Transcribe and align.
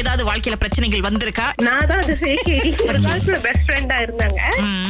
உங்களுக்கு 0.00 0.08
ஏதாவது 0.08 0.28
வாழ்க்கையில 0.28 0.56
பிரச்சனைகள் 0.62 1.06
வந்திருக்கா? 1.08 1.46
நான் 1.66 1.86
தான் 1.90 2.00
அது 2.02 2.14
ID. 2.32 2.50
ஒரு 2.88 2.98
காலத்துல 3.06 3.36
பெஸ்ட் 3.46 3.64
ஃப்ரெண்டா 3.66 3.96
இருந்தாங்க. 4.04 4.40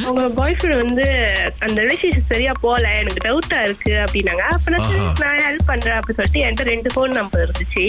அவங்க 0.06 0.22
பாய் 0.38 0.56
ஃப்ரெண்ட் 0.58 0.82
வந்து 0.84 1.06
அந்த 1.66 1.78
ரிலேஷன்ஷிப் 1.84 2.30
சரியா 2.32 2.52
போல 2.64 2.82
எனக்கு 3.00 3.20
டவுட்டா 3.26 3.58
இருக்கு 3.66 3.92
அப்படின்னாங்க. 4.04 4.44
அப்ப 4.54 4.70
நான் 4.74 4.84
சரி, 4.90 5.00
நான் 5.22 5.40
ஹெல்ப் 5.46 5.66
பண்றேன் 5.70 5.96
அப்படின்னு 5.98 6.18
சொல்லிட்டு 6.20 6.42
என்கிட்ட 6.44 6.66
ரெண்டு 6.72 6.90
போன் 6.96 7.16
நம்பர் 7.20 7.42
இருந்துச்சு. 7.46 7.84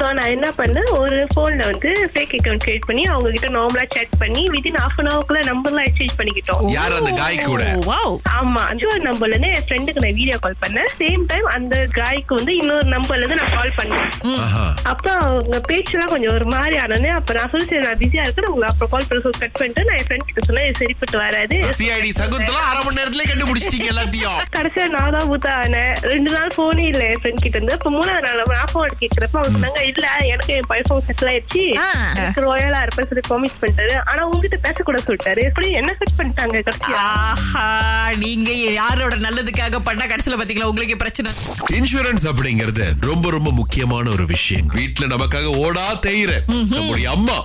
சோ 0.00 0.06
நான் 0.18 0.32
என்ன 0.36 0.48
பண்ணேன் 0.60 0.90
ஒரு 0.98 1.18
போன்ல 1.36 1.62
வந்து 1.72 1.92
ஃபேக் 2.12 2.34
அக்கவுண்ட் 2.38 2.64
கிரியேட் 2.66 2.88
பண்ணி 2.90 3.04
அவங்க 3.12 3.32
கிட்ட 3.36 3.50
நார்மலா 3.58 3.86
சேட் 3.96 4.18
பண்ணி 4.24 4.42
வித்தின் 4.56 4.78
ஹாஃப் 4.82 4.98
அன் 5.02 5.10
ஹவர்க்குள்ள 5.12 5.42
நம்பர்லாம் 5.52 5.88
எக்ஸ்சேஞ்ச் 5.88 6.16
பண்ணிக்கிட்டோம். 6.20 6.62
யார் 6.76 6.98
அந்த 7.00 7.12
காய் 7.22 7.40
கூட? 7.48 7.62
வாவ் 7.90 8.14
ஆமா 8.38 8.62
அஞ்சு 8.72 8.92
நம்பர்ல 9.08 9.34
இருந்து 9.34 9.52
என் 9.56 9.66
ஃப்ரெண்டுக்கு 9.68 10.04
நான் 10.04 10.18
வீடியோ 10.20 10.38
கால் 10.46 10.60
பண்ணேன். 10.66 10.90
சேம் 11.02 11.24
டைம் 11.32 11.48
அந்த 11.56 11.74
காய்க்கு 11.98 12.38
வந்து 12.40 12.54
இன்னொரு 12.60 12.88
நம்பர்ல 12.96 13.22
இருந்து 13.22 13.40
நான் 13.42 13.56
கால் 13.58 13.76
பண்ணேன். 13.80 14.08
ஆஹா. 14.36 14.66
அப்ப 14.92 15.06
அவங்க 15.26 15.56
பேச்செல்லாம் 15.70 16.12
கொஞ்சம் 16.14 16.34
ஒரு 16.38 16.46
மாதிரி 16.58 16.76
ஆனது 16.84 17.08
அப்ப 17.18 17.34
நான் 17.38 17.50
சொல்லி 17.52 17.78
நான் 17.86 18.00
பிஸியா 18.02 18.22
இருக்கேன் 18.26 18.48
உங்களுக்கு 18.50 18.72
அப்புறம் 18.72 18.92
கால் 18.94 19.08
பண்ண 19.08 19.22
சொல்லி 19.26 19.40
கட் 19.44 19.56
பண்ணிட்டு 19.60 19.84
நான் 19.88 19.98
என் 20.00 20.06
ஃப்ரெண்ட் 20.08 20.26
கிட்ட 20.28 20.40
சொன்னேன் 20.48 20.66
இது 20.68 20.78
சரிப்பட்டு 20.82 21.16
வராது. 21.24 21.56
சிஐடி 21.78 22.10
சகுந்தலா 22.20 22.62
அரை 22.70 22.80
மணி 22.86 22.98
நேரத்துல 23.00 23.24
கண்டுபிடிச்சிட்டீங்க 23.30 23.88
எல்லாத்தையும். 23.94 24.38
கடைசியா 24.56 24.86
நான் 24.96 25.14
தான் 25.16 25.28
ஊத்தா 25.34 25.52
ஆனேன். 25.64 25.92
ரெண்டு 26.12 26.30
நாள் 26.36 26.54
போனே 26.58 26.84
இல்ல 26.92 27.02
என் 27.12 27.20
ஃப்ரெண்ட் 27.22 27.42
கிட்ட 27.44 27.56
இருந்து. 27.58 27.76
இப்ப 27.78 27.92
மூணாவது 27.96 28.26
நாள் 28.26 28.56
நான் 28.58 28.72
போன் 28.74 28.96
கேக்குறப்ப 29.02 29.38
அவங்க 29.40 29.54
சொன்னாங்க 29.56 29.82
இல்ல 29.92 30.06
எனக்கு 30.32 30.52
என் 30.58 30.70
பை 30.72 30.80
போன் 30.90 31.04
செட்டில் 31.08 31.30
ஆயிடுச்சு. 31.32 31.64
எனக்கு 32.20 32.44
ரோயலா 32.48 32.80
இருப்பேன் 32.86 33.08
சொல்லி 33.10 33.24
ப்ராமிஸ் 33.30 33.58
பண்ணிட்டாரு. 33.62 33.96
ஆனா 34.10 34.20
உங்ககிட்ட 34.30 34.58
பேசக்கூட 34.66 35.00
சொல்லிட்டாரு. 35.08 35.42
எப்படி 35.50 35.70
என்ன 35.80 35.96
கட் 36.00 36.16
பண்ணிட்டாங்க 36.20 36.62
கடைசியா? 36.68 37.04
நீங்க 38.24 38.50
யாரோட 38.80 39.14
நல்லதுக்காக 39.26 39.82
பண்ணா 39.90 40.06
கடைசியில 40.12 40.38
பாத்தீங்களா? 40.42 40.70
உங்களுக்கு 40.72 40.96
பிரச்சனை. 41.04 41.32
இன்சூரன்ஸ் 41.78 42.26
அப்படிங்கிறது 42.32 42.86
ரொம்ப 43.10 43.26
ரொம்ப 43.36 43.50
முக்கியமான 43.60 44.10
ஒரு 44.16 44.26
விஷயம். 44.34 44.70
வீட்ல 44.78 45.06
நமக்காக 45.14 45.52
ஓடா 45.64 45.86
தேயிற. 46.06 46.32
நம்முடைய 46.74 47.08
அம்மா 47.16 47.36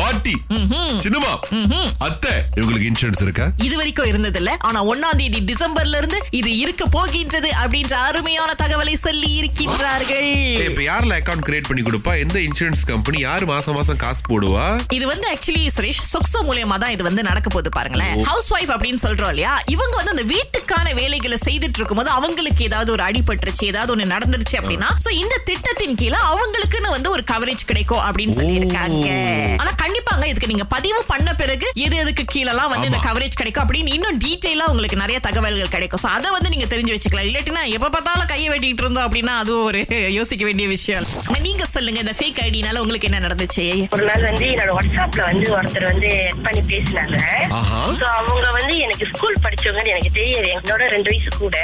பாட்டி 0.00 0.34
சின்னம்மா 1.04 1.32
அத்தை 2.06 2.34
இவங்களுக்கு 2.58 2.88
இன்சூரன்ஸ் 2.90 3.22
இருக்கா? 3.26 3.46
இது 3.66 3.74
வரைக்கும் 3.80 4.10
இருந்தது 4.10 4.40
இல்ல 4.42 4.52
ஆனா 4.68 4.78
ஒன்னாம் 4.92 5.18
தேதி 5.20 5.40
டிசம்பர்ல 5.52 6.00
இருந்து 6.00 6.18
இது 6.40 6.50
இருக்க 6.62 6.84
போகின்றது 6.96 7.50
அப்படின்ற 7.62 7.94
அருமையான 8.08 8.50
தகவலை 8.62 8.94
சொல்லி 9.06 9.30
இருக்கின்றார்கள். 9.40 10.30
இப்ப 10.68 10.82
யார்ல 10.88 11.18
அக்கவுண்ட் 11.20 11.46
கிரியேட் 11.48 11.68
பண்ணி 11.70 11.82
கொடுப்பா? 11.88 12.12
எந்த 12.24 12.38
இன்சூரன்ஸ் 12.48 12.84
கம்பெனி 12.92 13.18
யாரு 13.26 13.46
மாசம் 13.52 13.76
மாசம் 13.78 14.00
காசு 14.04 14.22
போடுவா? 14.30 14.66
இது 14.98 15.04
வந்து 15.12 15.26
ஆக்சுவலி 15.34 15.64
சுரேஷ் 15.76 16.02
சொக்சோ 16.14 16.40
மூலியமா 16.48 16.78
தான் 16.84 16.94
இது 16.96 17.02
வந்து 17.08 17.22
நடக்க 17.30 17.48
போகுது 17.54 17.70
பாருங்களேன். 17.78 18.14
ஹவுஸ் 18.30 18.50
ஒய்ஃப் 18.56 18.72
அப்படின்னு 18.76 19.02
சொல்றோம் 19.06 19.32
இல்லையா? 19.34 19.54
இவங்க 19.74 19.94
வந்து 20.00 20.14
அந்த 20.16 20.26
வீட்டுக்கான 20.34 20.94
வேலைகளை 21.00 21.38
செய்துட்டு 21.46 21.80
இருக்கும்போது 21.80 22.10
அவங்களுக்கு 22.18 22.64
ஏதாவது 22.68 22.90
ஒரு 22.96 23.04
அடிபட்டுருச்சு 23.08 23.64
ஏதாவது 23.72 23.92
ஒண்ணு 23.94 24.06
நடந்துருச்சு 24.14 24.56
அப்படின்னா 24.60 24.90
சோ 25.06 25.10
இந்த 25.22 25.34
திட்டத்தின் 25.50 25.98
கீழே 26.02 26.20
அவங்களுக்குன்னு 26.32 26.94
வந்து 26.96 27.10
ஒரு 27.16 27.24
கவரேஜ் 27.32 27.64
கிடைக்கும் 27.70 28.02
அப்படின்னு 28.16 28.36
சொல்லியிருக்காங்க. 28.38 29.08
ஆனா 29.56 29.70
கண்டிப்பாங்க 29.82 30.24
இதுக்கு 30.26 30.46
நீங்க 30.46 30.64
பதிவு 30.64 31.04
பண்ண 31.06 31.34
பிறகு 31.34 31.70
எது 31.74 31.96
எதுக்கு 31.96 32.24
கீழெல்லாம் 32.34 32.68
வந்து 32.68 32.86
இந்த. 32.86 32.98
கவரேஜ் 33.06 33.36
கிடைக்கும் 33.36 33.68
அப்படின்னு 33.68 33.92
இன்னும் 33.92 34.18
டீடைலா 34.18 34.66
உங்களுக்கு 34.68 34.96
நிறைய 34.96 35.20
தகவல்கள் 35.20 35.68
கிடைக்கும். 35.68 36.00
சோ 36.02 36.06
அதை 36.06 36.30
வந்து 36.30 36.48
நீங்க 36.48 36.66
தெரிஞ்சு 36.76 36.94
வச்சுக்கலாம். 36.94 37.26
இல்லாட்டினா 37.28 37.62
எப்ப 37.68 37.88
பார்த்தாலும் 37.88 38.26
கையை 38.26 38.48
வெட்டிட்டு 38.48 38.82
இருந்தோம் 38.82 39.10
அப்படின்னா 39.10 39.34
அதுவும் 39.42 39.64
ஒரு 39.64 39.86
யோசிக்க 40.10 40.44
வேண்டிய 40.44 40.68
விஷயம். 40.68 41.04
நீங்க 41.42 41.64
சொல்லுங்க 41.64 42.00
இந்த 42.00 42.14
ஃபேக் 42.18 42.42
ஐடினால 42.44 42.78
உங்களுக்கு 42.78 43.08
என்ன 43.10 43.26
நடந்துச்சு? 43.26 43.66
ஒரு 43.90 44.04
நாள் 44.04 44.22
வந்து 44.22 44.44
என்னோட 44.44 44.72
வாட்ஸ்அப்ல 44.76 45.22
வந்து 45.22 45.50
ஒருத்தர் 45.56 45.84
வந்து 45.84 46.10
பண்ணி 46.42 46.62
பேசினாங்க. 46.72 47.18
அவங்க 48.16 48.50
வந்து 48.50 48.78
எனக்கு 48.78 49.06
ஸ்கூல் 49.12 49.36
படிச்சவங்கன்னு 49.42 49.94
எனக்கு 49.94 50.10
தெரியாது. 50.12 50.48
என்னோட 50.48 50.88
ரெண்டு 50.88 51.10
வயசு 51.10 51.30
கூட. 51.38 51.56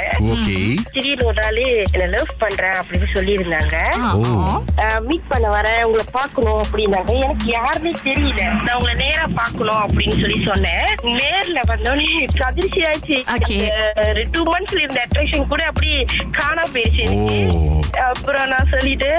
திடீர்னு 0.91 1.25
ஒரு 1.25 1.37
நாள் 1.41 1.61
என்ன 1.91 2.05
லவ் 2.05 2.31
பண்றேன் 2.37 2.77
அப்படின்னு 2.81 3.07
சொல்லியிருந்தாங்க. 3.13 3.75
ஆ. 4.79 4.99
மீட் 4.99 5.27
பண்ண 5.27 5.47
வரேன் 5.47 5.83
உங்களை 5.83 6.05
பார்க்கணும் 6.11 6.42
அப்படின்னாங்க 6.61 7.11
எனக்கு 7.19 7.47
யாருமே 7.51 7.91
தெரியல 8.03 8.41
நான் 8.57 8.75
உங்களை 8.75 8.95
நேரா 9.01 9.25
பார்க்கணும் 9.35 9.81
அப்படின்னு 9.83 10.17
சொல்லி 10.21 10.39
சொன்னேன் 10.43 10.85
நேர்ல 11.17 11.59
வந்தோடனே 11.69 12.07
எனக்கு 12.17 12.45
அதிர்ச்சி 12.45 12.81
ஆயிடுச்சு 12.83 13.19
Okay. 13.35 13.59
டூ 14.33 14.41
மந்த்ஸ்ல 14.43 14.81
இருந்த 14.81 14.99
அட்ராக்ஷன் 15.03 15.47
கூட 15.47 15.63
அப்படி 15.65 15.91
காணா. 16.31 16.63
ஓ. 17.13 17.17
அப்புறம் 18.05 18.47
நான் 18.47 18.71
சொல்லிட்டு 18.71 19.09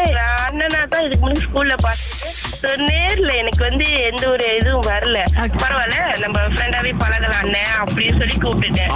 அண்ணனா 0.45 0.83
தான் 0.87 1.05
இதுக்கு 1.07 1.25
முன்னாடி 1.25 1.45
ஸ்கூல்ல 1.47 1.77
பார்த்துட்டு 1.83 2.33
So, 2.57 2.71
நேர்ல 2.83 3.31
எனக்கு 3.35 3.63
வந்து 3.65 3.87
எந்த 4.07 4.25
ஒரு 4.29 4.45
இதுவும் 4.59 4.87
வரல. 4.89 5.19
பரவாயில்ல 5.63 5.97
நம்ம 6.23 6.39
ஃப்ரெண்டாவே 6.53 6.93
பழகலாம் 7.03 7.41
அண்ணன் 7.41 7.75
அப்படின்னு 7.83 8.19
சொல்லி 8.21 8.37
கூப்பிட்டுட்டேன் 8.37 8.93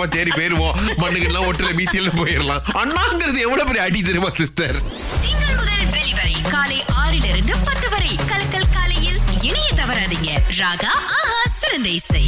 அப்ப 0.00 0.16
சரி 0.16 0.30
போயிருவோம் 0.36 0.76
மண்ணுக்கு 1.00 1.26
எல்லாம் 1.30 1.46
ஒட்டுல 1.48 1.70
மீசியில 1.78 2.10
போயிடலாம். 2.18 2.62
அண்ணாங்கிறது 2.82 3.38
எவ்வளவு 3.46 3.66
பெரிய 3.68 3.82
அடி 3.86 3.98
தெரியுமா 4.06 4.30
சிஸ்டர் 4.38 4.76
திங்கள் 5.24 5.56
முதல் 5.58 5.84
வெளிவரை 5.94 6.36
காலை 6.52 6.78
ஆறிலிருந்து 7.00 7.54
பத்து 7.66 7.88
வரை. 7.94 8.12
கலக்கல் 8.30 8.70
காலையில் 8.76 9.18
இணைய 9.48 9.68
தவறாதீங்க. 9.80 10.30
ராகா 10.60 10.92
ஆஹா 11.18 11.42
சிறந்த 11.60 11.90
இசை. 11.98 12.24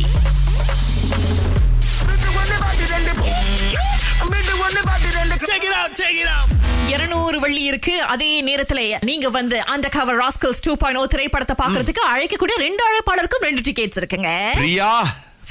இருநூறு 6.92 7.36
வள்ளி 7.40 7.62
இருக்கு. 7.70 7.96
அதே 8.12 8.30
நேரத்துல 8.48 8.80
நீங்க 9.10 9.28
வந்து 9.38 9.58
அந்த 9.74 9.86
cover 9.98 10.20
rascals 10.22 10.64
two 10.66 10.72
point 10.84 11.00
o 11.02 11.06
திரைப்படத்தை 11.16 11.56
பாக்குறதுக்கு 11.62 12.02
அழைக்கக்கூடிய 12.12 12.58
ரெண்டு 12.66 12.84
அழைப்பாளருக்கும் 12.88 13.46
ரெண்டு 13.48 13.64
டிக்கெட்ஸ் 13.68 14.00
இருக்குங்க. 14.02 14.30
பிரியா 14.60 14.92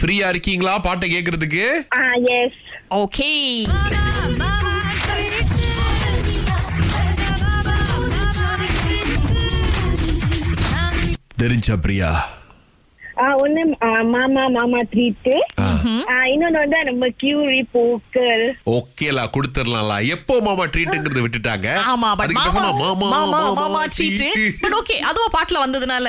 ஃப்ரீயா 0.02 0.28
இருக்கீங்களா? 0.34 0.74
பாட்டை 0.88 1.08
கேக்குறதுக்கு? 1.16 1.66
Yes 2.40 2.60
okay. 3.02 3.32
தெரிஞ்சா 11.42 11.76
பிரியா. 11.86 12.10
ஒண்ணு 13.44 13.62
மாமா 14.14 14.44
மாமா 14.56 14.80
ட்ரீட் 14.92 15.28
இன்னொன்னு 16.32 16.60
வந்து 16.64 16.80
நம்ம 16.90 17.08
கியூரி 17.22 17.62
பூக்கள். 17.74 18.44
ஓகேலா 18.76 19.24
கொடுத்துடலாம்ல 19.36 19.96
எப்போ 20.16 20.36
மாமா 20.48 20.66
ட்ரீட்ங்கிறது 20.74 21.26
விட்டுட்டாங்க? 21.26 21.70
ஆமா 21.94 22.10
பட் 22.22 22.36
மாமா 23.04 23.40
மாமா 23.62 23.82
ட்ரீட். 23.98 24.26
பட் 24.66 24.78
ஓகே 24.82 24.98
அதுவும் 25.12 25.36
பாட்டுல 25.38 25.64
வந்ததுனால. 25.66 26.08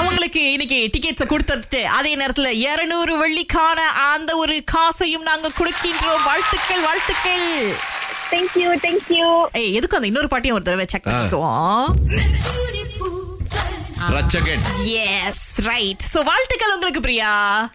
அவங்களுக்கு 0.00 0.42
இன்னைக்கு 0.52 0.78
டிக்கெட்ஸ் 0.94 1.30
கொடுத்துட்டு 1.32 1.80
அதே 1.98 2.12
நேரத்துல 2.20 2.50
200 2.64 3.16
வெள்ளிக்கான 3.22 3.78
அந்த 4.12 4.30
ஒரு 4.42 4.56
காசையும் 4.74 5.26
நாங்க 5.30 5.48
கொடுக்கின்றோம். 5.58 6.22
வாழ்த்துக்கள் 6.28 6.84
வாழ்த்துக்கள். 6.88 7.48
தேங்க்யூ 8.32 8.68
தேங்க்யூ 8.86 9.28
ஏய் 9.60 9.74
எதுக்கு 9.78 9.98
அந்த 9.98 10.10
இன்னொரு 10.10 10.28
பாட்டையும் 10.32 10.58
ஒரு 10.58 10.66
தடவை 10.68 10.86
செக் 10.92 11.06
பண்ணிக்குவோம்? 11.06 11.88
ரச்சகன். 14.08 14.62
எஸ் 15.00 15.42
ரைட் 15.60 16.04
சோ 16.12 16.20
வாழ்த்துக்கள் 16.24 16.72
உங்களுக்கு 16.74 17.00
பிரியா. 17.00 17.32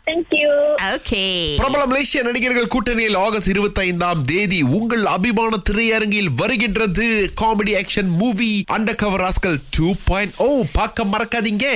தேங்க்யூ 0.08 0.48
ஓகே 0.88 1.22
பிரபல 1.56 1.86
மலேசிய 1.86 2.24
நடிகர்கள் 2.24 2.68
கூட்டணியில் 2.68 3.18
ஆகஸ்ட் 3.18 3.48
இருபத்தி 3.48 3.82
ஐந்தாம் 3.82 4.22
தேதி 4.24 4.62
உங்கள் 4.78 5.06
அபிமான 5.06 5.60
திரையரங்கில் 5.70 6.32
வருகின்றது 6.36 7.08
comedy 7.42 7.76
action 7.78 8.12
movie 8.16 8.52
under 8.76 8.96
cover 8.96 9.22
rascal 9.22 9.60
two 9.70 9.94
point 10.06 10.36
o. 10.40 10.50
பார்க்க 10.74 11.04
மறக்காதீங்க. 11.06 11.68